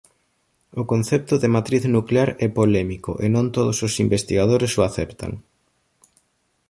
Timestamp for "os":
3.87-3.93